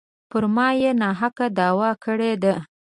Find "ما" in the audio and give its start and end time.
0.55-0.67